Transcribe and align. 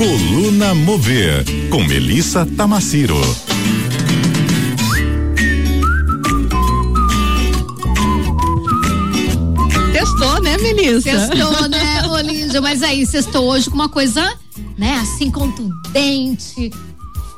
Coluna 0.00 0.74
Mover, 0.74 1.44
com 1.68 1.84
Melissa 1.84 2.46
Tamaciro. 2.46 3.20
Testou, 9.92 10.40
né, 10.40 10.56
Melissa? 10.56 11.02
Testou, 11.02 11.68
né, 11.68 12.06
ô 12.06 12.18
Lídia? 12.18 12.62
Mas 12.62 12.82
aí, 12.82 13.04
sextou 13.04 13.44
hoje 13.44 13.68
com 13.68 13.74
uma 13.74 13.90
coisa, 13.90 14.34
né, 14.78 14.94
assim, 15.02 15.30
contundente, 15.30 16.70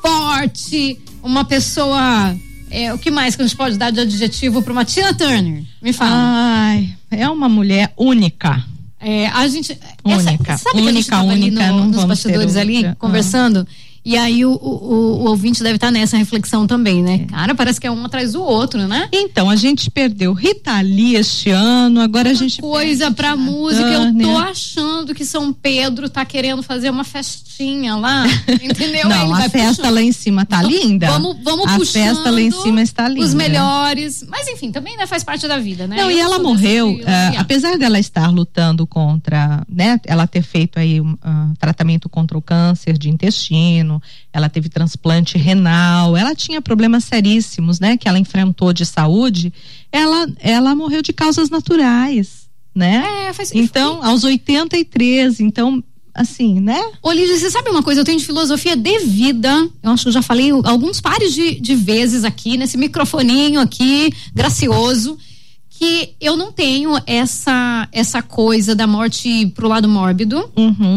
forte, 0.01 1.01
uma 1.21 1.45
pessoa. 1.45 2.33
É, 2.71 2.95
o 2.95 2.99
que 2.99 3.11
mais 3.11 3.35
que 3.35 3.43
a 3.43 3.45
gente 3.45 3.57
pode 3.57 3.77
dar 3.77 3.91
de 3.91 3.99
adjetivo 3.99 4.63
para 4.63 4.73
uma 4.73 4.85
Tina 4.85 5.13
Turner? 5.13 5.65
Me 5.83 5.93
fala. 5.93 6.13
Ai, 6.15 6.95
é 7.11 7.29
uma 7.29 7.49
mulher 7.49 7.93
única. 7.97 8.65
É, 9.03 9.27
a 9.27 9.49
gente. 9.49 9.77
Única, 10.05 10.53
essa, 10.53 10.65
sabe 10.65 10.81
única, 10.81 11.09
que 11.09 11.15
a 11.15 11.23
gente 11.23 11.33
única, 11.33 11.65
ali 11.65 11.73
no, 11.73 11.85
nos 11.87 12.05
bastidores 12.05 12.57
ali, 12.57 12.77
outra. 12.77 12.97
Ah. 13.01 13.67
E 14.05 14.17
aí 14.17 14.45
o, 14.45 14.53
o, 14.53 15.23
o 15.23 15.29
ouvinte 15.29 15.63
deve 15.63 15.77
estar 15.77 15.91
nessa 15.91 16.17
reflexão 16.17 16.67
também, 16.67 17.03
né? 17.03 17.21
Cara, 17.29 17.55
parece 17.55 17.81
que 17.81 17.87
é 17.87 17.91
um 17.91 18.05
atrás 18.05 18.33
do 18.33 18.43
outro, 18.43 18.89
né? 18.89 19.09
Então, 19.13 19.49
a 19.49 19.57
gente 19.57 19.91
perdeu 19.91 20.33
Rita 20.33 20.81
Lee 20.81 21.15
este 21.15 21.51
ano, 21.51 22.01
agora 22.01 22.31
a 22.31 22.35
gente. 22.35 22.61
Coisa 22.61 23.05
perde 23.05 23.17
pra 23.17 23.37
música. 23.37 23.85
Eu 23.85 24.19
tô 24.19 24.39
achando 24.39 25.15
que 25.15 25.25
São 25.25 25.53
Pedro 25.53 26.09
tá 26.09 26.25
querendo 26.25 26.63
fazer 26.63 26.91
uma 26.91 27.05
festinha 27.05 27.95
lá. 27.97 28.25
Entendeu? 28.63 29.09
Não, 29.09 29.35
a 29.35 29.49
festa 29.49 29.83
puxando. 29.83 29.95
lá 29.95 30.03
em 30.03 30.13
cima 30.13 30.45
tá 30.45 30.63
linda. 30.63 31.07
Vamos, 31.07 31.37
vamos 31.43 31.67
a 31.69 31.77
puxando 31.77 32.17
festa 32.17 32.31
lá 32.31 32.41
em 32.41 32.51
cima 32.51 32.83
está 32.83 33.09
linda. 33.09 33.25
Os 33.25 33.35
melhores. 33.35 34.25
Mas 34.29 34.49
enfim, 34.49 34.73
também 34.73 34.97
né, 34.97 35.07
faz 35.07 35.23
parte 35.23 35.47
da 35.47 35.59
vida, 35.59 35.87
né? 35.87 35.97
Não, 35.97 36.11
Eu 36.11 36.17
e 36.17 36.21
ela 36.21 36.39
morreu, 36.39 36.91
estilo, 36.91 37.09
apesar 37.39 37.79
dela 37.79 37.99
estar 37.99 38.31
lutando 38.31 38.87
contra, 38.87 39.65
né, 39.69 40.01
ela 40.07 40.27
ter 40.27 40.43
feito 40.43 40.79
aí 40.79 41.01
um 41.01 41.17
ah, 41.23 41.51
tratamento 41.59 42.09
contra 42.09 42.37
o 42.37 42.43
câncer 42.43 42.97
de 42.99 43.09
intestino, 43.09 43.92
ela 44.33 44.49
teve 44.49 44.69
transplante 44.69 45.37
renal, 45.37 46.17
ela 46.17 46.35
tinha 46.35 46.63
problemas 46.63 47.05
seríssimos, 47.05 47.81
né, 47.81 47.97
que 47.97 48.09
ela 48.09 48.19
enfrentou 48.19 48.73
de 48.73 48.87
saúde, 48.87 49.53
ela, 49.91 50.27
ela 50.39 50.75
morreu 50.75 51.03
de 51.03 51.13
causas 51.13 51.51
naturais, 51.51 52.49
né? 52.75 53.29
É, 53.29 53.33
faz 53.33 53.53
Então, 53.53 54.03
aos 54.03 54.25
83, 54.25 55.41
então, 55.41 55.83
assim, 56.15 56.61
né? 56.61 56.81
Ô, 57.03 57.11
Lígia, 57.13 57.37
você 57.37 57.51
sabe 57.51 57.71
uma 57.71 57.83
coisa? 57.83 58.01
Eu 58.01 58.05
tenho 58.05 58.19
de 58.19 58.25
filosofia 58.25 58.77
de 58.77 58.99
vida. 59.01 59.69
Eu 59.83 59.91
acho 59.91 60.05
que 60.05 60.09
eu 60.09 60.13
já 60.13 60.23
falei 60.23 60.51
alguns 60.51 61.01
pares 61.01 61.35
de, 61.35 61.61
de 61.61 61.75
vezes 61.75 62.25
aqui, 62.25 62.57
nesse 62.57 62.77
microfoninho 62.77 63.61
aqui, 63.61 64.13
gracioso, 64.35 65.19
que 65.71 66.15
eu 66.21 66.37
não 66.37 66.53
tenho 66.53 66.93
essa, 67.07 67.89
essa 67.93 68.23
coisa 68.23 68.75
da 68.75 68.87
morte 68.87 69.47
pro 69.49 69.69
lado 69.69 69.89
mórbido. 69.89 70.51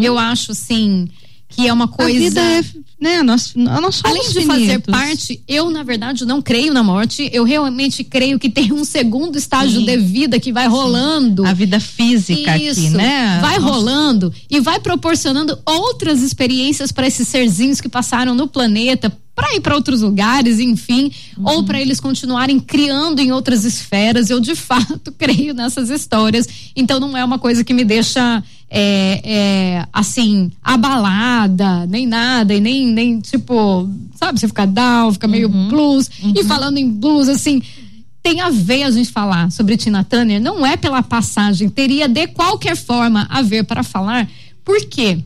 Eu 0.04 0.18
acho, 0.18 0.52
assim, 0.52 1.10
que 1.50 1.68
é 1.68 1.74
uma 1.74 1.88
coisa. 1.88 2.18
A 2.18 2.20
vida 2.20 2.42
é, 2.42 2.64
né, 3.00 3.22
nós, 3.22 3.54
nós 3.56 4.02
Além 4.04 4.22
de 4.30 4.42
fazer 4.46 4.66
finitos. 4.66 4.92
parte, 4.92 5.44
eu, 5.48 5.70
na 5.70 5.84
verdade, 5.84 6.26
não 6.26 6.42
creio 6.42 6.74
na 6.74 6.82
morte. 6.82 7.30
Eu 7.34 7.44
realmente 7.44 8.04
creio 8.04 8.40
que 8.40 8.50
tem 8.50 8.72
um 8.72 8.86
segundo 8.86 9.38
estágio 9.38 9.80
Sim. 9.82 9.86
de 9.86 9.98
vida 9.98 10.40
que 10.40 10.52
vai 10.54 10.68
rolando. 10.68 11.46
A 11.46 11.54
vida 11.54 11.80
física 11.80 12.58
Isso, 12.58 12.80
aqui, 12.80 12.90
né? 12.92 13.40
Vai 13.42 13.60
Nós- 13.60 13.72
rolando 13.72 14.34
e 14.50 14.60
vai 14.60 14.80
proporcionando 14.80 15.58
outras 15.66 16.22
experiências 16.22 16.92
para 16.92 17.06
esses 17.08 17.28
serzinhos 17.28 17.82
que 17.82 17.90
passaram 17.90 18.34
no 18.34 18.48
planeta, 18.48 19.12
para 19.36 19.54
ir 19.54 19.60
para 19.60 19.76
outros 19.76 20.02
lugares, 20.02 20.60
enfim, 20.60 21.12
ou 21.44 21.66
para 21.66 21.80
eles 21.80 22.00
continuarem 22.00 22.58
criando 22.58 23.20
em 23.20 23.34
outras 23.34 23.66
esferas. 23.66 24.30
Eu 24.30 24.40
de 24.40 24.56
fato 24.56 25.12
creio 25.12 25.54
nessas 25.54 25.90
histórias. 25.90 26.48
Então 26.76 27.00
não 27.00 27.16
é 27.18 27.24
uma 27.24 27.38
coisa 27.38 27.64
que 27.64 27.74
me 27.74 27.84
deixa 27.84 28.42
é, 28.70 29.22
é, 29.24 29.88
assim 29.92 30.52
abalada, 30.64 31.86
nem 31.86 32.08
nada 32.08 32.54
e 32.54 32.62
nem 32.62 32.88
nem 32.88 33.20
tipo, 33.20 33.90
sabe, 34.16 34.40
você 34.40 34.48
fica 34.48 34.66
down, 34.66 35.12
fica 35.14 35.28
meio 35.28 35.50
blues. 35.50 36.10
E 36.36 36.44
falando 36.46 36.78
em 36.78 36.90
blues 36.90 37.28
assim, 37.28 37.62
tem 38.24 38.40
a 38.42 38.50
ver 38.50 38.84
a 38.84 38.92
gente 38.92 39.12
falar 39.12 39.52
sobre 39.52 39.78
Tina 39.78 40.04
Turner, 40.04 40.42
não 40.42 40.66
é 40.66 40.76
pela 40.76 41.04
passagem, 41.04 41.70
teria 41.70 42.08
de 42.08 42.26
qualquer 42.28 42.76
forma 42.76 43.28
a 43.30 43.42
ver 43.42 43.66
para 43.66 43.84
falar, 43.84 44.28
porque 44.64 45.20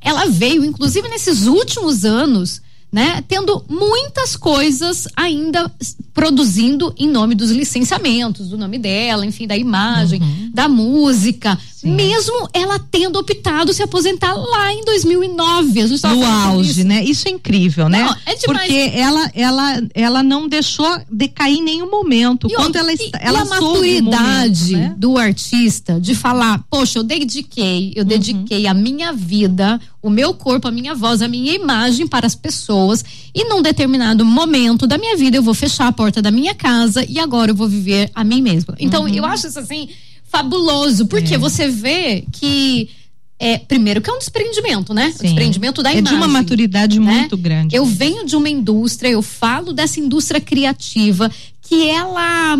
ela 0.00 0.26
veio, 0.26 0.64
inclusive 0.64 1.08
nesses 1.08 1.46
últimos 1.46 2.04
anos, 2.04 2.62
né, 2.96 3.22
tendo 3.28 3.62
muitas 3.68 4.36
coisas 4.36 5.06
ainda 5.14 5.70
produzindo 6.14 6.94
em 6.96 7.06
nome 7.06 7.34
dos 7.34 7.50
licenciamentos, 7.50 8.48
do 8.48 8.56
nome 8.56 8.78
dela, 8.78 9.26
enfim, 9.26 9.46
da 9.46 9.54
imagem, 9.54 10.18
da 10.54 10.66
música, 10.66 11.58
mesmo 11.86 12.48
ela 12.52 12.78
tendo 12.78 13.18
optado 13.18 13.72
se 13.72 13.82
aposentar 13.82 14.34
lá 14.34 14.72
em 14.72 14.84
2009. 14.84 15.80
A 15.80 15.86
gente 15.86 16.00
tava 16.00 16.14
no 16.14 16.24
auge, 16.26 16.70
isso. 16.70 16.84
né? 16.84 17.02
Isso 17.04 17.28
é 17.28 17.30
incrível, 17.30 17.88
né? 17.88 18.02
Não, 18.04 18.16
é 18.26 18.34
demais. 18.34 18.60
Porque 18.66 18.90
ela, 18.94 19.30
ela, 19.34 19.82
ela 19.94 20.22
não 20.22 20.48
deixou 20.48 20.86
decair 21.10 21.58
em 21.58 21.62
nenhum 21.62 21.90
momento. 21.90 22.46
E 22.50 22.54
Quando 22.54 22.66
outra, 22.66 22.80
ela, 22.80 22.92
e- 22.92 22.94
está- 22.96 23.18
e 23.22 23.26
ela 23.26 23.40
a 23.42 23.44
maturidade 23.44 24.72
momento, 24.72 24.88
né? 24.90 24.94
do 24.98 25.16
artista 25.18 26.00
de 26.00 26.14
falar, 26.14 26.62
poxa, 26.70 26.98
eu 26.98 27.02
dediquei, 27.02 27.86
Uhum. 27.88 27.92
eu 27.96 28.04
dediquei 28.04 28.66
a 28.66 28.74
minha 28.74 29.12
vida, 29.12 29.80
o 30.02 30.10
meu 30.10 30.34
corpo, 30.34 30.68
a 30.68 30.70
minha 30.70 30.94
voz, 30.94 31.22
a 31.22 31.28
minha 31.28 31.52
imagem 31.54 32.06
para 32.06 32.26
as 32.26 32.34
pessoas 32.34 33.04
e 33.34 33.44
num 33.44 33.60
determinado 33.62 34.24
momento 34.24 34.86
da 34.86 34.96
minha 34.98 35.16
vida 35.16 35.36
eu 35.36 35.42
vou 35.42 35.54
fechar 35.54 35.86
a 35.88 35.92
porta 35.92 36.22
da 36.22 36.30
minha 36.30 36.54
casa 36.54 37.04
e 37.08 37.18
agora 37.18 37.50
eu 37.50 37.54
vou 37.54 37.68
viver 37.68 38.10
a 38.14 38.22
mim 38.24 38.40
mesma. 38.42 38.74
Então 38.78 39.02
Uhum. 39.02 39.08
eu 39.14 39.24
acho 39.24 39.46
isso 39.46 39.58
assim 39.58 39.88
fabuloso, 40.28 41.06
porque 41.06 41.34
É. 41.34 41.38
você 41.38 41.68
vê 41.68 42.24
que 42.32 42.88
é, 43.38 43.58
primeiro 43.58 44.00
que 44.00 44.08
é 44.08 44.12
um 44.12 44.18
desprendimento, 44.18 44.94
né? 44.94 45.08
O 45.08 45.12
Sim. 45.12 45.24
desprendimento 45.24 45.82
da 45.82 45.90
É 45.90 45.94
de 45.94 45.98
imagem. 46.00 46.16
uma 46.18 46.28
maturidade 46.28 46.98
né? 46.98 47.18
muito 47.20 47.36
grande. 47.36 47.76
Eu 47.76 47.84
venho 47.84 48.24
de 48.24 48.34
uma 48.34 48.48
indústria, 48.48 49.10
eu 49.10 49.20
falo 49.20 49.72
dessa 49.74 50.00
indústria 50.00 50.40
criativa 50.40 51.30
que 51.62 51.86
ela 51.88 52.58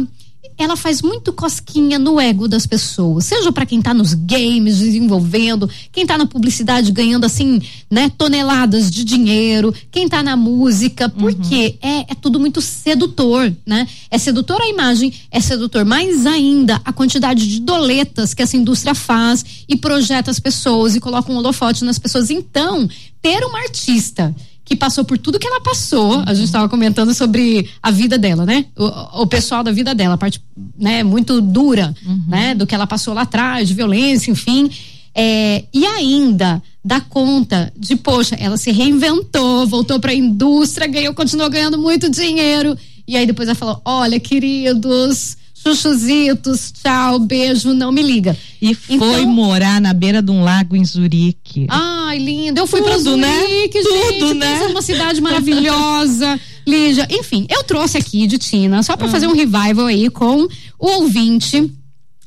ela 0.58 0.76
faz 0.76 1.02
muito 1.02 1.32
cosquinha 1.32 1.98
no 1.98 2.20
ego 2.20 2.48
das 2.48 2.66
pessoas, 2.66 3.26
seja 3.26 3.52
para 3.52 3.66
quem 3.66 3.82
tá 3.82 3.92
nos 3.92 4.14
games 4.14 4.78
desenvolvendo, 4.78 5.68
quem 5.92 6.06
tá 6.06 6.16
na 6.16 6.26
publicidade 6.26 6.92
ganhando 6.92 7.24
assim, 7.24 7.60
né, 7.90 8.10
toneladas 8.16 8.90
de 8.90 9.04
dinheiro, 9.04 9.74
quem 9.90 10.08
tá 10.08 10.22
na 10.22 10.36
música, 10.36 11.08
porque 11.08 11.76
é, 11.82 12.12
é 12.12 12.14
tudo 12.14 12.40
muito 12.40 12.60
sedutor, 12.60 13.52
né? 13.66 13.86
É 14.10 14.18
sedutor 14.18 14.60
a 14.60 14.68
imagem, 14.68 15.12
é 15.30 15.40
sedutor 15.40 15.84
mais 15.84 16.26
ainda 16.26 16.80
a 16.84 16.92
quantidade 16.92 17.46
de 17.46 17.60
doletas 17.60 18.34
que 18.34 18.42
essa 18.42 18.56
indústria 18.56 18.94
faz 18.94 19.44
e 19.68 19.76
projeta 19.76 20.30
as 20.30 20.40
pessoas 20.40 20.96
e 20.96 21.00
coloca 21.00 21.30
um 21.30 21.36
holofote 21.36 21.84
nas 21.84 21.98
pessoas. 21.98 22.30
Então, 22.30 22.88
ter 23.20 23.44
uma 23.44 23.58
artista 23.58 24.34
que 24.66 24.74
passou 24.74 25.04
por 25.04 25.16
tudo 25.16 25.38
que 25.38 25.46
ela 25.46 25.60
passou. 25.60 26.24
A 26.26 26.34
gente 26.34 26.46
estava 26.46 26.68
comentando 26.68 27.14
sobre 27.14 27.70
a 27.80 27.90
vida 27.92 28.18
dela, 28.18 28.44
né? 28.44 28.66
O, 28.76 29.22
o 29.22 29.26
pessoal 29.26 29.62
da 29.62 29.70
vida 29.70 29.94
dela, 29.94 30.14
a 30.14 30.18
parte, 30.18 30.42
né, 30.76 31.04
muito 31.04 31.40
dura, 31.40 31.94
né, 32.26 32.54
do 32.54 32.66
que 32.66 32.74
ela 32.74 32.86
passou 32.86 33.14
lá 33.14 33.22
atrás, 33.22 33.68
de 33.68 33.74
violência, 33.74 34.30
enfim. 34.30 34.68
É, 35.14 35.64
e 35.72 35.86
ainda 35.86 36.60
dá 36.84 37.00
conta 37.00 37.72
de, 37.78 37.96
poxa, 37.96 38.36
ela 38.38 38.56
se 38.56 38.70
reinventou, 38.72 39.66
voltou 39.66 40.00
para 40.00 40.10
a 40.10 40.14
indústria, 40.14 40.88
ganhou, 40.88 41.14
continuou 41.14 41.48
ganhando 41.48 41.78
muito 41.78 42.10
dinheiro. 42.10 42.76
E 43.06 43.16
aí 43.16 43.24
depois 43.24 43.48
ela 43.48 43.54
falou: 43.54 43.80
olha, 43.84 44.18
queridos, 44.18 45.36
chuchuzitos, 45.74 46.72
tchau, 46.72 47.18
beijo, 47.18 47.72
não 47.74 47.90
me 47.90 48.02
liga. 48.02 48.36
E 48.60 48.74
foi 48.74 48.96
Então- 48.96 49.26
morar 49.26 49.80
na 49.80 49.92
beira 49.92 50.22
de 50.22 50.30
um 50.30 50.42
lago 50.42 50.76
em 50.76 50.84
Zurique. 50.84 51.66
Ai, 51.68 52.18
lindo. 52.18 52.58
Eu 52.60 52.66
fui 52.66 52.82
pra 52.82 52.96
Tudo, 52.96 53.16
né? 53.16 53.40
Zurique, 53.40 53.82
gente. 53.82 54.18
Tudo, 54.18 54.34
né? 54.34 54.52
Pensa 54.54 54.68
numa 54.68 54.82
cidade 54.82 55.20
maravilhosa. 55.20 56.40
Lígia, 56.66 57.06
enfim, 57.10 57.46
eu 57.48 57.62
trouxe 57.62 57.96
aqui 57.96 58.26
de 58.26 58.38
Tina 58.38 58.82
só 58.82 58.94
Ah. 58.94 58.96
pra 58.96 59.08
fazer 59.08 59.26
um 59.28 59.34
revival 59.34 59.86
aí 59.86 60.10
com 60.10 60.42
o 60.78 60.86
ouvinte. 60.86 61.70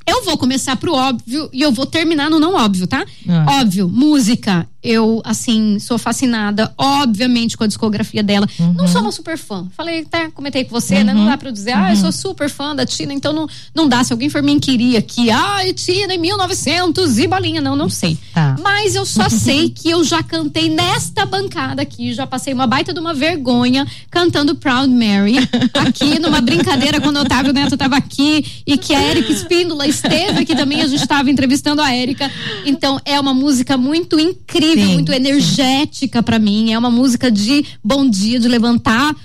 Eu 0.08 0.24
vou 0.24 0.38
começar 0.38 0.76
pro 0.76 0.94
óbvio 0.94 1.50
e 1.54 1.62
eu 1.62 1.72
vou 1.72 1.86
terminar 1.86 2.30
no 2.32 2.40
não 2.40 2.56
óbvio, 2.56 2.88
tá? 2.88 3.06
Ah. 3.28 3.60
Óbvio, 3.62 3.88
música. 3.88 4.68
Eu, 4.82 5.22
assim, 5.26 5.78
sou 5.80 5.98
fascinada, 5.98 6.74
obviamente, 6.78 7.58
com 7.58 7.64
a 7.64 7.68
discografia 7.68 8.24
dela. 8.24 8.48
Uhum. 8.60 8.74
Não 8.74 8.88
sou 8.88 9.02
uma 9.02 9.12
super 9.12 9.38
fã. 9.38 9.68
Falei, 9.76 10.02
até 10.02 10.30
comentei 10.32 10.64
com 10.64 10.72
você, 10.72 11.04
né? 11.04 11.14
Não 11.14 11.26
dá 11.26 11.36
pra 11.38 11.50
eu 11.50 11.54
dizer, 11.54 11.72
ah, 11.74 11.90
eu 11.92 11.96
Uhum. 11.96 12.02
sou 12.02 12.12
super 12.12 12.50
fã 12.50 12.74
da 12.76 12.86
Tina, 12.86 13.14
então 13.14 13.34
não, 13.34 13.48
não 13.76 13.88
dá. 13.90 14.04
Se 14.04 14.14
alguém 14.14 14.30
for 14.30 14.42
me 14.42 14.52
inquirir 14.54 14.96
aqui, 14.96 15.30
ai, 15.30 15.74
Tina, 15.74 16.14
em 16.14 16.18
1900 16.18 17.18
e 17.18 17.28
bolinha. 17.28 17.60
Não, 17.62 17.76
não 17.76 17.90
sei. 17.90 18.18
Tá. 18.34 18.56
Mas 18.62 18.96
eu 18.96 19.06
só 19.06 19.28
sei 19.30 19.70
que 19.70 19.90
eu 19.90 20.04
já 20.04 20.24
cantei 20.24 20.70
nesta 20.70 21.26
bancada 21.26 21.82
aqui, 21.82 22.14
já 22.14 22.26
passei 22.26 22.54
uma 22.54 22.66
baita 22.68 22.94
de 22.94 23.00
uma 23.00 23.14
vergonha 23.14 23.86
cantando 24.10 24.56
Proud 24.56 24.88
Mary 24.94 25.36
aqui 25.74 26.20
numa 26.20 26.40
brincadeira 26.42 27.02
quando 27.02 27.18
o 27.18 27.22
Otávio 27.22 27.52
Neto 27.54 27.74
estava 27.74 27.98
aqui 27.98 28.46
e 28.66 28.78
que 28.78 28.94
a 28.96 29.02
Erika 29.04 29.32
Espíndola 29.32 29.86
esteve 29.88 30.40
aqui 30.40 30.56
também, 30.56 30.82
a 30.82 30.88
gente 30.88 31.02
estava 31.02 31.30
entrevistando 31.30 31.82
a 31.82 31.94
Erika. 31.96 32.32
Então 32.66 33.00
é 33.04 33.20
uma 33.20 33.34
música 33.34 33.78
muito 33.78 34.20
incrível, 34.20 34.69
Sim, 34.76 34.94
muito 34.94 35.12
energética 35.12 36.22
pra 36.24 36.40
mim, 36.40 36.72
é 36.72 36.78
uma 36.78 36.92
música 36.92 37.32
de 37.32 37.66
bom 37.84 38.10
dia, 38.10 38.40
de 38.40 38.48
levantar 38.48 39.16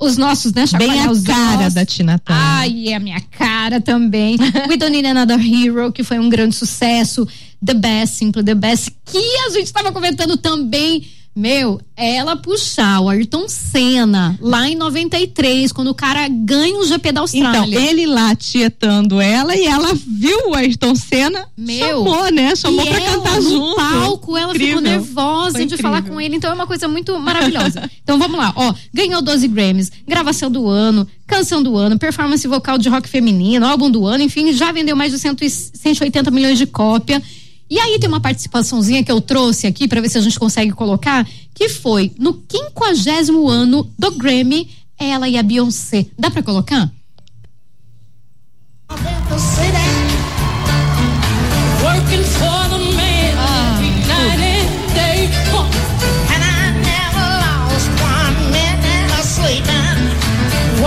os 0.00 0.16
nossos, 0.16 0.52
né, 0.54 0.64
Bem 0.78 0.90
a 0.90 0.94
cara 1.24 1.58
ossos. 1.60 1.74
da 1.74 1.84
Tina 1.84 2.18
Turner. 2.18 2.42
Ai, 2.42 2.88
é 2.88 2.94
a 2.94 3.00
minha 3.00 3.20
cara. 3.20 3.80
Também. 3.82 4.36
We 4.68 4.76
Don't 4.76 4.90
Need 4.90 5.06
Another 5.06 5.38
Hero, 5.38 5.92
que 5.92 6.02
foi 6.02 6.18
um 6.18 6.28
grande 6.30 6.54
sucesso. 6.56 7.28
The 7.64 7.74
Best, 7.74 8.16
Simple 8.16 8.42
The 8.42 8.54
Best, 8.54 8.90
que 9.04 9.18
a 9.46 9.50
gente 9.50 9.66
estava 9.66 9.92
comentando 9.92 10.38
também 10.38 11.06
meu, 11.34 11.80
ela 11.96 12.34
puxar 12.34 13.00
o 13.00 13.08
Ayrton 13.08 13.48
Senna 13.48 14.36
lá 14.40 14.68
em 14.68 14.74
93, 14.74 15.70
quando 15.72 15.88
o 15.88 15.94
cara 15.94 16.26
ganha 16.28 16.78
o 16.78 16.84
GP 16.84 17.12
da 17.12 17.20
Austrália. 17.20 17.58
Então, 17.58 17.82
ele 17.82 18.04
lá 18.04 18.34
tietando 18.34 19.20
ela 19.20 19.54
e 19.56 19.64
ela 19.64 19.94
viu 19.94 20.50
o 20.50 20.54
Ayrton 20.54 20.94
Senna, 20.94 21.46
Meu, 21.56 22.04
chamou, 22.04 22.30
né? 22.32 22.56
Chamou 22.56 22.84
pra 22.84 23.00
ela, 23.00 23.16
cantar 23.16 23.40
no 23.40 23.50
junto. 23.50 23.76
palco, 23.76 24.36
ela 24.36 24.50
incrível. 24.52 24.78
ficou 24.78 24.90
nervosa 24.90 25.64
de 25.64 25.76
falar 25.76 26.02
com 26.02 26.20
ele, 26.20 26.36
então 26.36 26.50
é 26.50 26.54
uma 26.54 26.66
coisa 26.66 26.88
muito 26.88 27.18
maravilhosa. 27.18 27.88
então 28.02 28.18
vamos 28.18 28.38
lá, 28.38 28.52
ó, 28.56 28.74
ganhou 28.92 29.22
12 29.22 29.46
Grammys, 29.48 29.92
gravação 30.06 30.50
do 30.50 30.68
ano, 30.68 31.06
canção 31.26 31.62
do 31.62 31.76
ano, 31.76 31.98
performance 31.98 32.46
vocal 32.48 32.76
de 32.76 32.88
rock 32.88 33.08
feminino, 33.08 33.64
álbum 33.64 33.90
do 33.90 34.04
ano, 34.04 34.24
enfim, 34.24 34.52
já 34.52 34.72
vendeu 34.72 34.96
mais 34.96 35.12
de 35.12 35.18
180 35.18 36.30
milhões 36.30 36.58
de 36.58 36.66
cópia. 36.66 37.22
E 37.70 37.78
aí 37.78 38.00
tem 38.00 38.08
uma 38.08 38.20
participaçãozinha 38.20 39.04
que 39.04 39.12
eu 39.12 39.20
trouxe 39.20 39.64
aqui 39.64 39.86
para 39.86 40.00
ver 40.00 40.08
se 40.08 40.18
a 40.18 40.20
gente 40.20 40.36
consegue 40.36 40.72
colocar, 40.72 41.24
que 41.54 41.68
foi 41.68 42.12
no 42.18 42.34
quinquagésimo 42.34 43.48
ano 43.48 43.88
do 43.96 44.10
Grammy, 44.10 44.68
ela 44.98 45.28
e 45.28 45.38
a 45.38 45.42
Beyoncé. 45.42 46.06
Dá 46.18 46.32
para 46.32 46.42
colocar? 46.42 46.90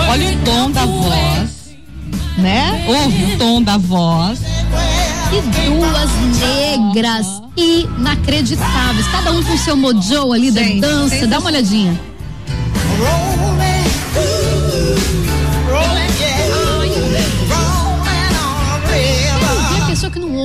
Olha 0.06 0.32
o 0.32 0.44
tom 0.44 0.70
da 0.70 0.84
voz, 0.84 1.50
né? 2.36 2.84
Ouve 2.86 3.24
o 3.24 3.38
tom 3.38 3.62
da 3.62 3.78
voz 3.78 4.53
e 5.36 5.42
duas 5.68 6.10
negras 6.38 7.26
inacreditáveis. 7.56 9.06
Cada 9.08 9.32
um 9.32 9.42
com 9.42 9.56
seu 9.58 9.76
mojo 9.76 10.32
ali 10.32 10.50
da 10.52 10.62
dança. 10.86 11.26
Dá 11.26 11.38
uma 11.38 11.50
olhadinha. 11.50 11.98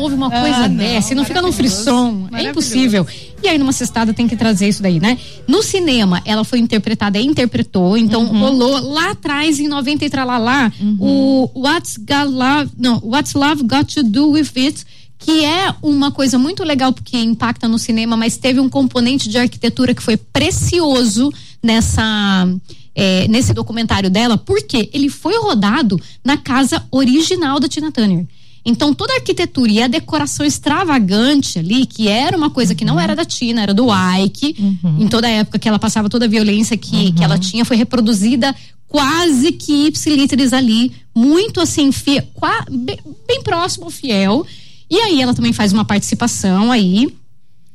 Ouve 0.10 0.16
uma 0.16 0.30
coisa 0.30 0.66
ah, 0.66 0.68
dessa 0.68 1.14
e 1.14 1.16
não 1.16 1.24
fica 1.24 1.42
num 1.42 1.52
frisson. 1.52 2.28
É 2.32 2.50
impossível. 2.50 3.06
E 3.42 3.48
aí, 3.48 3.58
numa 3.58 3.72
cestada, 3.72 4.14
tem 4.14 4.28
que 4.28 4.36
trazer 4.36 4.68
isso 4.68 4.82
daí, 4.82 5.00
né? 5.00 5.18
No 5.48 5.64
cinema, 5.64 6.22
ela 6.26 6.44
foi 6.44 6.60
interpretada 6.60 7.20
e 7.20 7.26
interpretou, 7.26 7.98
então 7.98 8.24
uhum. 8.24 8.40
rolou 8.40 8.92
lá 8.94 9.12
atrás, 9.12 9.60
em 9.60 9.68
90 9.68 10.06
e 10.06 10.10
tralalá, 10.10 10.72
uhum. 10.80 10.98
o 11.00 11.52
What's 11.56 11.98
Got 11.98 12.32
Love, 12.32 12.72
não, 12.78 13.02
What's 13.04 13.34
Love 13.34 13.64
Got 13.64 13.94
to 13.94 14.04
Do 14.04 14.32
With 14.32 14.52
It, 14.58 14.86
que 15.18 15.46
é 15.46 15.74
uma 15.82 16.12
coisa 16.12 16.38
muito 16.38 16.64
legal 16.64 16.92
porque 16.92 17.18
impacta 17.18 17.68
no 17.68 17.78
cinema, 17.78 18.18
mas 18.18 18.38
teve 18.38 18.60
um 18.60 18.70
componente 18.70 19.30
de 19.30 19.38
arquitetura 19.38 19.94
que 19.94 20.04
foi 20.04 20.18
precioso 20.18 21.32
nessa 21.62 22.48
é, 22.96 23.28
nesse 23.30 23.54
documentário 23.54 24.10
dela, 24.10 24.38
porque 24.38 24.90
ele 24.92 25.10
foi 25.10 25.38
rodado 25.38 26.00
na 26.24 26.36
casa 26.36 26.84
original 26.92 27.60
da 27.60 27.68
Tina 27.70 27.92
Turner. 27.92 28.26
Então 28.66 28.94
toda 28.94 29.14
a 29.14 29.16
arquitetura 29.18 29.72
e 29.72 29.82
a 29.82 29.88
decoração 29.88 30.46
extravagante 30.46 31.60
ali, 31.60 31.86
que 31.86 32.08
era 32.08 32.38
uma 32.38 32.50
coisa 32.50 32.76
que 32.76 32.86
não 32.86 32.96
uhum. 32.96 33.00
era 33.00 33.16
da 33.16 33.26
Tina, 33.26 33.62
era 33.62 33.74
do 33.74 33.88
Ike, 34.24 34.56
uhum. 34.60 34.98
em 35.02 35.08
toda 35.08 35.28
a 35.28 35.32
época 35.32 35.60
que 35.60 35.68
ela 35.68 35.80
passava 35.80 36.10
toda 36.10 36.26
a 36.26 36.28
violência 36.30 36.78
que, 36.78 37.08
uhum. 37.08 37.14
que 37.14 37.24
ela 37.24 37.38
tinha, 37.38 37.66
foi 37.66 37.78
reproduzida 37.78 38.56
quase 38.88 39.52
que 39.52 39.88
ipsiliteres 39.88 40.52
ali, 40.52 40.92
muito 41.16 41.62
assim, 41.62 41.92
fiel, 41.92 42.28
bem, 42.72 42.98
bem 43.28 43.42
próximo 43.44 43.86
ao 43.86 43.92
fiel. 43.92 44.46
E 44.90 44.98
aí 44.98 45.22
ela 45.22 45.34
também 45.34 45.54
faz 45.54 45.72
uma 45.72 45.86
participação 45.86 46.72
aí. 46.72 47.08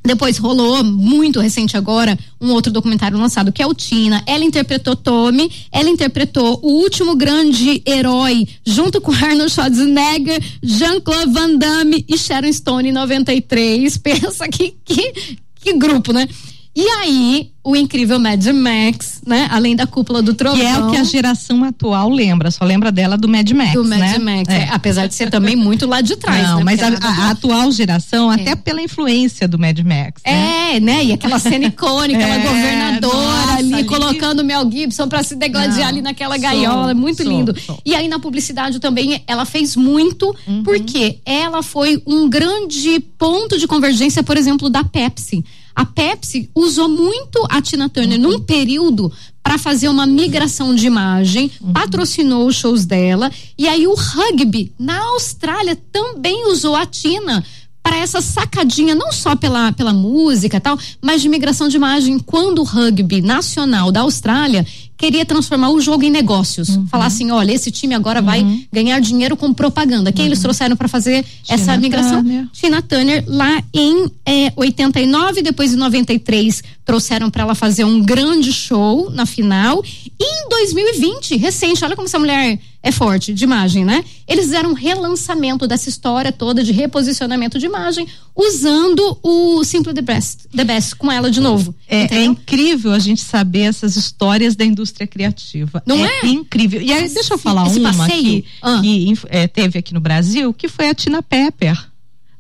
Depois 0.07 0.37
rolou 0.37 0.85
muito 0.85 1.41
recente 1.41 1.79
agora 1.79 2.19
um 2.39 2.51
outro 2.53 2.71
documentário 2.71 3.17
lançado 3.17 3.51
que 3.51 3.63
é 3.63 3.67
o 3.67 3.73
Tina. 3.73 4.23
Ela 4.27 4.45
interpretou 4.45 4.95
Tommy, 4.95 5.51
ela 5.73 5.89
interpretou 5.89 6.61
o 6.63 6.73
último 6.73 7.17
grande 7.17 7.83
herói 7.87 8.47
junto 8.67 9.01
com 9.01 9.11
Arnold 9.17 9.51
Schwarzenegger, 9.51 10.39
Jean-Claude 10.63 11.33
Van 11.33 11.57
Damme 11.57 12.05
e 12.07 12.19
Sharon 12.19 12.53
Stone 12.53 12.91
em 12.91 12.93
93. 12.93 13.97
Pensa 13.97 14.47
que, 14.47 14.75
que, 14.85 15.39
que 15.55 15.73
grupo, 15.73 16.13
né? 16.13 16.29
E 16.77 16.87
aí, 16.87 17.54
o 17.65 17.75
incrível 17.75 18.21
Mad 18.21 18.45
Max, 18.49 19.23
né? 19.27 19.49
Além 19.51 19.75
da 19.75 19.87
cúpula 19.87 20.21
do 20.21 20.35
trovão. 20.35 20.61
Que 20.61 20.67
é 20.67 20.79
o 20.79 20.91
que 20.91 20.97
a 20.99 21.03
geração 21.03 21.65
atual 21.65 22.11
lembra, 22.11 22.51
só 22.51 22.63
lembra 22.63 22.93
dela 22.93 23.17
do 23.17 23.27
Mad 23.27 23.51
Max, 23.53 23.73
do 23.73 23.83
Mad 23.83 24.01
né? 24.01 24.19
Max, 24.19 24.49
é. 24.51 24.59
É, 24.65 24.69
apesar 24.71 25.07
de 25.07 25.15
ser 25.15 25.31
também 25.31 25.57
muito 25.57 25.87
lá 25.87 26.03
de 26.03 26.15
trás, 26.15 26.47
Não, 26.47 26.59
né? 26.59 26.65
mas 26.65 26.83
a, 26.83 26.89
a, 26.89 27.27
a, 27.27 27.31
atual 27.31 27.73
geração, 27.73 28.31
é. 28.31 28.35
até 28.35 28.55
pela 28.55 28.83
influência 28.83 29.49
do 29.49 29.59
Mad 29.59 29.79
Max, 29.79 30.21
né? 30.27 30.75
É, 30.75 30.81
né? 30.81 31.05
E 31.05 31.13
aquela 31.13 31.39
cena 31.39 31.65
icônica, 31.65 32.19
aquela 32.19 32.35
é, 32.35 32.47
governadora 32.47 33.17
nossa, 33.17 33.59
ali, 33.59 33.75
ali, 33.75 33.85
colocando 33.85 34.41
o 34.41 34.45
Mel 34.45 34.71
Gibson 34.71 35.09
para 35.09 35.23
se 35.23 35.35
degladiar 35.35 35.85
Não, 35.85 35.89
ali 35.89 36.03
naquela 36.03 36.37
gaiola, 36.37 36.91
é 36.91 36.95
muito 36.95 37.23
sou, 37.23 37.33
lindo. 37.33 37.59
Sou. 37.59 37.79
E 37.85 37.95
aí 37.95 38.09
na 38.09 38.19
publicidade 38.19 38.79
também 38.79 39.23
ela 39.27 39.47
fez 39.47 39.75
muito, 39.75 40.37
uhum. 40.47 40.63
porque 40.63 41.19
ela 41.25 41.63
foi 41.63 42.03
um 42.07 42.29
grande 42.29 43.01
ponto 43.17 43.59
de 43.59 43.67
convergência, 43.67 44.23
por 44.23 44.37
exemplo, 44.37 44.69
da 44.69 44.85
Pepsi 44.85 45.43
a 45.75 45.85
Pepsi 45.85 46.49
usou 46.55 46.89
muito 46.89 47.45
a 47.55 47.63
Tina 47.63 47.89
Turner 47.89 48.19
uhum. 48.19 48.33
num 48.33 48.41
período 48.41 49.13
para 49.41 49.57
fazer 49.59 49.89
uma 49.89 50.07
migração 50.07 50.75
de 50.75 50.89
imagem, 50.89 51.49
uhum. 51.61 51.73
patrocinou 51.73 52.49
os 52.49 52.57
shows 52.57 52.85
dela. 52.85 53.31
E 53.57 53.69
aí 53.69 53.87
o 53.87 53.95
rugby 53.95 54.73
na 54.77 54.99
Austrália 55.11 55.77
também 55.93 56.49
usou 56.51 56.75
a 56.75 56.85
Tina 56.85 57.45
para 57.81 57.99
essa 57.99 58.21
sacadinha, 58.21 58.95
não 58.95 59.13
só 59.13 59.37
pela, 59.37 59.71
pela 59.71 59.93
música 59.93 60.57
e 60.57 60.61
tal, 60.61 60.77
mas 61.01 61.23
de 61.23 61.29
migração 61.29 61.69
de 61.69 61.77
imagem, 61.77 62.19
quando 62.19 62.61
o 62.61 62.65
rugby 62.65 63.21
nacional 63.21 63.93
da 63.93 64.01
Austrália 64.01 64.67
queria 65.05 65.25
transformar 65.27 65.71
o 65.71 65.81
jogo 65.81 66.03
em 66.03 66.11
negócios. 66.11 66.71
Uhum. 66.71 66.87
Falar 66.87 67.07
assim, 67.07 67.31
olha, 67.31 67.53
esse 67.53 67.71
time 67.71 67.95
agora 67.95 68.21
uhum. 68.21 68.27
vai 68.27 68.67
ganhar 68.73 68.99
dinheiro 69.01 69.37
com 69.37 69.53
propaganda. 69.53 70.11
Quem 70.11 70.25
uhum. 70.25 70.29
eles 70.31 70.41
trouxeram 70.41 70.77
para 70.77 70.89
fazer 70.89 71.23
Tina 71.43 71.61
essa 71.61 71.77
migração? 71.77 72.23
Turner. 72.23 72.49
Tina 72.53 72.83
Turner, 72.83 73.25
lá 73.27 73.63
em 73.73 74.11
é, 74.25 74.53
89, 74.57 75.43
depois 75.43 75.75
em 75.75 75.77
93, 75.77 76.63
trouxeram 76.85 77.31
para 77.31 77.43
ela 77.43 77.55
fazer 77.55 77.85
um 77.85 78.01
grande 78.01 78.51
show 78.53 79.11
na 79.11 79.27
final. 79.27 79.85
E 79.85 80.25
em 80.25 80.49
2020, 80.49 81.37
recente, 81.37 81.85
olha 81.85 81.95
como 81.95 82.09
essa 82.09 82.19
mulher 82.19 82.59
é 82.85 82.93
forte 82.93 83.33
de 83.33 83.43
imagem, 83.45 83.83
né? 83.83 84.05
Eles 84.29 84.45
fizeram 84.45 84.71
um 84.71 84.75
relançamento 84.75 85.67
dessa 85.67 85.89
história 85.89 86.31
toda 86.31 86.63
de 86.63 86.71
reposicionamento 86.71 87.59
de 87.59 87.65
imagem, 87.65 88.07
usando 88.37 89.19
o 89.23 89.65
Simple 89.65 89.95
the 89.95 90.03
Best, 90.03 90.47
the 90.55 90.65
Best 90.65 90.95
com 90.97 91.11
ela 91.11 91.31
de 91.31 91.41
novo. 91.41 91.75
É, 91.89 92.15
é 92.15 92.25
incrível 92.25 92.93
a 92.93 92.99
gente 92.99 93.23
saber 93.23 93.63
essas 93.63 93.97
histórias 93.97 94.55
da 94.55 94.67
indústria 94.67 95.07
criativa. 95.07 95.83
Não 95.87 96.05
é? 96.05 96.11
é? 96.25 96.27
incrível. 96.27 96.83
E 96.83 96.93
aí, 96.93 97.09
deixa 97.09 97.33
eu 97.33 97.39
falar 97.39 97.67
Esse 97.67 97.81
uma 97.81 97.95
passeio? 97.95 98.43
que, 98.43 98.45
ah. 98.61 98.81
que 98.83 99.15
é, 99.31 99.49
teve 99.49 99.79
aqui 99.79 99.95
no 99.95 100.01
Brasil, 100.01 100.53
que 100.53 100.69
foi 100.69 100.91
a 100.91 100.95
Tina 100.95 101.23
Pepper, 101.23 101.83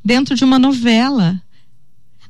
dentro 0.04 0.36
de 0.36 0.44
uma 0.44 0.58
novela 0.58 1.40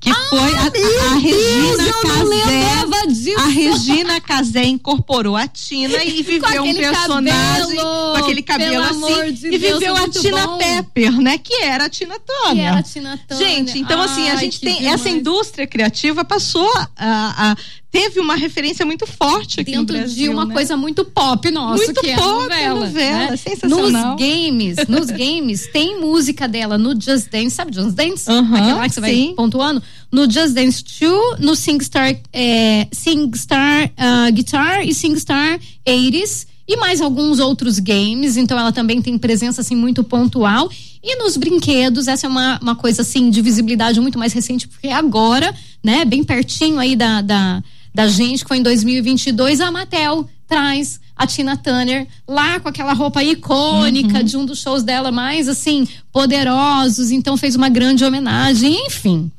que 0.05 0.11
ah, 0.11 0.27
foi 0.29 0.55
a, 0.55 0.65
a, 0.65 1.13
a 1.13 1.15
Regina 1.17 1.93
Casé. 2.03 3.35
A 3.39 3.47
Regina 3.47 4.21
Casé 4.21 4.65
incorporou 4.65 5.35
a 5.35 5.49
Tina 5.49 6.05
e 6.05 6.21
viveu 6.23 6.63
um 6.63 6.75
personagem 6.75 7.77
cabelo, 7.77 8.13
com 8.13 8.19
aquele 8.19 8.43
cabelo 8.43 8.83
assim 8.83 9.33
de 9.33 9.47
e 9.47 9.59
Deus, 9.59 9.79
viveu 9.79 9.97
a 9.97 10.09
Tina 10.09 10.47
bom. 10.47 10.59
Pepper, 10.59 11.21
né? 11.23 11.39
Que 11.39 11.63
era 11.63 11.87
a 11.87 11.89
Tina 11.89 12.19
Turner. 12.21 12.55
Que 12.55 12.61
era 12.61 12.79
a 12.79 12.83
Tina 12.83 13.21
Turner. 13.27 13.49
Gente, 13.49 13.79
então 13.79 13.99
Ai, 13.99 14.05
assim, 14.07 14.29
a 14.29 14.37
gente 14.37 14.61
tem 14.61 14.87
essa 14.89 15.09
indústria 15.09 15.67
criativa 15.67 16.23
passou 16.23 16.71
a, 16.97 17.53
a 17.53 17.57
teve 17.95 18.19
uma 18.19 18.35
referência 18.35 18.85
muito 18.85 19.07
forte 19.07 19.61
aqui 19.61 19.71
dentro 19.71 19.97
Brasil, 19.97 20.17
de 20.17 20.29
uma 20.29 20.45
né? 20.45 20.53
coisa 20.53 20.77
muito 20.77 21.05
pop 21.05 21.49
nossa 21.53 21.85
muito 21.85 22.01
que 22.01 22.13
pop, 22.17 22.53
é 22.53 22.67
a 22.67 22.71
novela, 22.75 22.81
novela 22.81 23.31
né? 23.31 23.37
sensacional. 23.37 24.11
Nos 24.11 24.21
games, 24.21 24.77
nos 24.89 25.07
games 25.17 25.69
tem 25.73 26.01
música 26.01 26.49
dela 26.49 26.77
no 26.77 27.01
Just 27.01 27.31
Dance, 27.31 27.53
sabe 27.53 27.73
Just 27.73 27.95
Dance? 27.95 28.29
Uh 28.29 28.35
-huh, 28.35 28.57
Aquela 28.57 28.89
que 28.89 28.95
você 28.95 29.01
sim. 29.01 29.27
vai 29.27 29.35
pontuando. 29.37 29.81
No 30.11 30.29
Just 30.29 30.55
Dance 30.55 30.83
2, 30.83 31.39
no 31.39 31.55
SingStar, 31.55 32.17
é, 32.33 32.89
SingStar 32.91 33.87
uh, 33.87 34.33
Guitar 34.33 34.85
e 34.85 34.93
SingStar 34.93 35.61
80s 35.87 36.49
e 36.67 36.77
mais 36.77 37.01
alguns 37.01 37.39
outros 37.39 37.79
games, 37.79 38.37
então 38.37 38.59
ela 38.59 38.73
também 38.73 39.01
tem 39.01 39.17
presença 39.17 39.61
assim 39.61 39.77
muito 39.77 40.03
pontual. 40.03 40.69
E 41.01 41.17
nos 41.17 41.37
brinquedos, 41.37 42.09
essa 42.09 42.27
é 42.27 42.29
uma, 42.29 42.59
uma 42.61 42.75
coisa 42.75 43.03
assim 43.03 43.31
de 43.31 43.41
visibilidade 43.41 44.01
muito 44.01 44.19
mais 44.19 44.33
recente, 44.33 44.67
porque 44.67 44.89
agora, 44.89 45.55
né, 45.81 46.05
bem 46.05 46.25
pertinho 46.25 46.81
aí 46.81 46.97
da, 46.97 47.21
da 47.21 47.63
da 47.95 48.09
gente, 48.09 48.43
que 48.43 48.49
foi 48.49 48.59
em 48.59 48.63
2022, 48.63 49.61
a 49.61 49.71
Mattel 49.71 50.29
traz 50.49 51.01
a 51.17 51.27
Tina 51.27 51.57
Turner 51.57 52.09
lá 52.27 52.59
com 52.59 52.69
aquela 52.69 52.93
roupa 52.93 53.23
icônica 53.23 54.19
uhum. 54.19 54.25
de 54.25 54.37
um 54.37 54.45
dos 54.45 54.59
shows 54.61 54.83
dela 54.83 55.13
mais 55.13 55.49
assim 55.49 55.87
poderosos, 56.13 57.11
então 57.13 57.37
fez 57.37 57.55
uma 57.55 57.69
grande 57.69 58.05
homenagem, 58.05 58.87
enfim. 58.87 59.31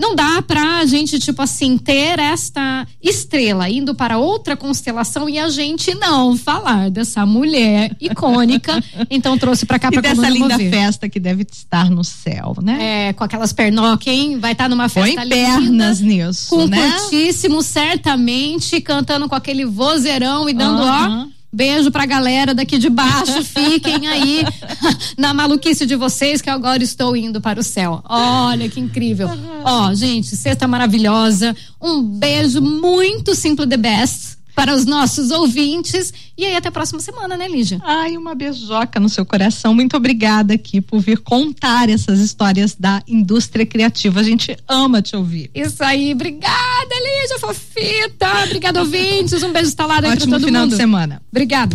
Não 0.00 0.14
dá 0.14 0.40
pra 0.42 0.84
gente, 0.86 1.18
tipo 1.18 1.42
assim, 1.42 1.76
ter 1.76 2.18
esta 2.18 2.86
estrela 3.02 3.68
indo 3.68 3.94
para 3.94 4.16
outra 4.18 4.56
constelação 4.56 5.28
e 5.28 5.38
a 5.38 5.48
gente 5.50 5.94
não 5.94 6.36
falar 6.36 6.90
dessa 6.90 7.26
mulher 7.26 7.94
icônica. 8.00 8.82
então 9.10 9.36
trouxe 9.36 9.66
pra 9.66 9.78
cá 9.78 9.90
pra 9.90 9.98
E 9.98 10.02
dessa 10.02 10.28
linda 10.28 10.56
ver. 10.56 10.70
festa 10.70 11.08
que 11.08 11.20
deve 11.20 11.46
estar 11.50 11.90
no 11.90 12.02
céu, 12.02 12.56
né? 12.62 13.08
É, 13.08 13.12
com 13.12 13.22
aquelas 13.22 13.52
pernocas, 13.52 14.06
hein? 14.06 14.38
Vai 14.38 14.52
estar 14.52 14.68
numa 14.68 14.88
festa 14.88 15.20
Põe 15.20 15.24
linda, 15.24 15.34
pernas 15.36 16.00
nisso, 16.00 16.48
com 16.48 16.66
né? 16.66 16.90
curtíssimo, 16.98 17.62
certamente, 17.62 18.80
cantando 18.80 19.28
com 19.28 19.34
aquele 19.34 19.64
vozeirão 19.66 20.48
e 20.48 20.54
dando, 20.54 20.82
ó. 20.82 21.26
Beijo 21.52 21.90
pra 21.90 22.06
galera 22.06 22.54
daqui 22.54 22.78
de 22.78 22.88
baixo, 22.88 23.42
fiquem 23.44 24.06
aí 24.06 24.44
na 25.18 25.34
maluquice 25.34 25.84
de 25.84 25.96
vocês 25.96 26.40
que 26.40 26.48
agora 26.48 26.82
estou 26.82 27.16
indo 27.16 27.40
para 27.40 27.58
o 27.58 27.62
céu. 27.62 28.02
Olha 28.08 28.68
que 28.68 28.78
incrível. 28.78 29.28
Ó, 29.64 29.92
gente, 29.94 30.36
sexta 30.36 30.68
maravilhosa. 30.68 31.56
Um 31.80 32.02
beijo 32.02 32.60
muito 32.60 33.34
simples 33.34 33.68
the 33.68 33.76
best 33.76 34.39
para 34.60 34.74
os 34.74 34.84
nossos 34.84 35.30
ouvintes 35.30 36.12
e 36.36 36.44
aí 36.44 36.54
até 36.54 36.68
a 36.68 36.72
próxima 36.72 37.00
semana, 37.00 37.34
né, 37.34 37.48
Lígia? 37.48 37.80
Ai, 37.82 38.18
uma 38.18 38.34
beijoca 38.34 39.00
no 39.00 39.08
seu 39.08 39.24
coração. 39.24 39.72
Muito 39.72 39.96
obrigada 39.96 40.52
aqui 40.52 40.82
por 40.82 41.00
vir 41.00 41.16
contar 41.16 41.88
essas 41.88 42.20
histórias 42.20 42.76
da 42.78 43.02
indústria 43.08 43.64
criativa. 43.64 44.20
A 44.20 44.22
gente 44.22 44.54
ama 44.68 45.00
te 45.00 45.16
ouvir. 45.16 45.50
Isso 45.54 45.82
aí, 45.82 46.12
obrigada, 46.12 46.94
Lígia 46.94 47.38
Fofita. 47.38 48.44
Obrigada, 48.44 48.80
ouvintes. 48.80 49.42
Um 49.42 49.50
beijo 49.50 49.68
instalado 49.68 50.06
aí 50.06 50.14
para 50.14 50.26
todo 50.26 50.44
final 50.44 50.62
mundo. 50.64 50.72
de 50.72 50.76
semana. 50.76 51.22
Obrigada. 51.32 51.74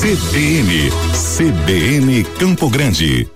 CBN, 0.00 0.90
CBN 1.12 2.24
Campo 2.38 2.70
Grande. 2.70 3.28